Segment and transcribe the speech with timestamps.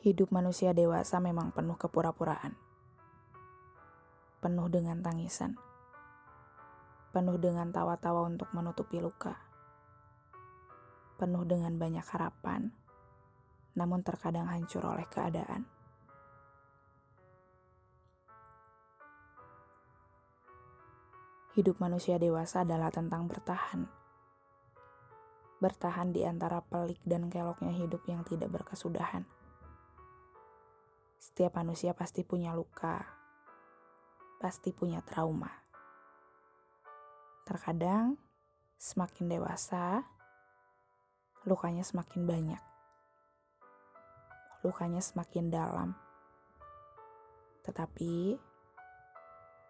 [0.00, 2.56] Hidup manusia dewasa memang penuh kepura-puraan.
[4.40, 5.60] Penuh dengan tangisan.
[7.12, 9.36] Penuh dengan tawa-tawa untuk menutupi luka.
[11.20, 12.72] Penuh dengan banyak harapan,
[13.76, 15.68] namun terkadang hancur oleh keadaan.
[21.52, 23.84] Hidup manusia dewasa adalah tentang bertahan.
[25.60, 29.28] Bertahan di antara pelik dan keloknya hidup yang tidak berkesudahan.
[31.20, 32.96] Setiap manusia pasti punya luka,
[34.40, 35.52] pasti punya trauma.
[37.44, 38.16] Terkadang,
[38.80, 40.00] semakin dewasa,
[41.44, 42.62] lukanya semakin banyak.
[44.64, 45.92] Lukanya semakin dalam.
[47.68, 48.40] Tetapi,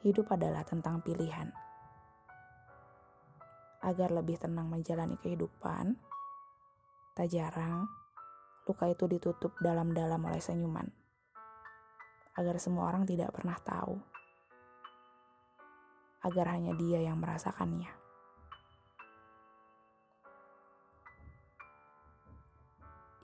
[0.00, 1.52] hidup adalah tentang pilihan.
[3.84, 6.00] Agar lebih tenang menjalani kehidupan,
[7.12, 7.84] tak jarang
[8.64, 11.03] luka itu ditutup dalam-dalam oleh senyuman
[12.34, 13.98] agar semua orang tidak pernah tahu,
[16.24, 17.90] agar hanya dia yang merasakannya.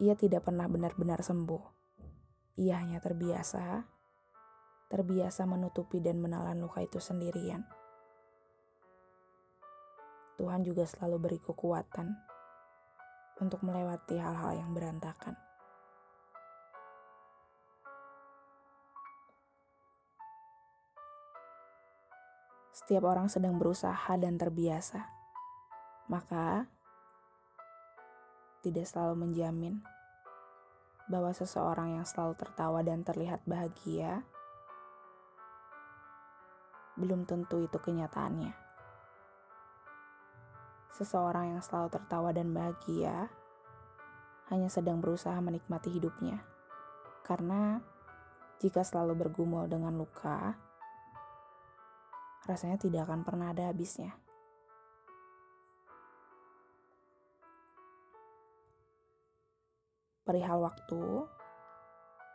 [0.00, 1.60] Ia tidak pernah benar-benar sembuh.
[2.56, 3.84] Ia hanya terbiasa,
[4.88, 7.60] terbiasa menutupi dan menelan luka itu sendirian.
[10.40, 12.08] Tuhan juga selalu beri kekuatan
[13.44, 15.49] untuk melewati hal-hal yang berantakan.
[22.80, 25.04] Setiap orang sedang berusaha dan terbiasa,
[26.08, 26.64] maka
[28.64, 29.84] tidak selalu menjamin
[31.12, 34.24] bahwa seseorang yang selalu tertawa dan terlihat bahagia
[36.96, 38.56] belum tentu itu kenyataannya.
[40.96, 43.28] Seseorang yang selalu tertawa dan bahagia
[44.48, 46.40] hanya sedang berusaha menikmati hidupnya,
[47.28, 47.84] karena
[48.56, 50.69] jika selalu bergumul dengan luka,
[52.48, 54.16] rasanya tidak akan pernah ada habisnya.
[60.24, 61.26] Perihal waktu,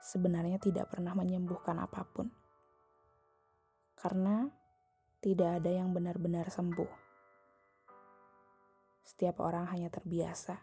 [0.03, 2.27] sebenarnya tidak pernah menyembuhkan apa pun.
[3.95, 4.51] Karena
[5.23, 6.91] tidak ada yang benar-benar sembuh.
[9.05, 10.59] Setiap orang hanya terbiasa.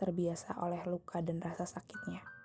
[0.00, 2.41] Terbiasa oleh luka dan rasa sakitnya.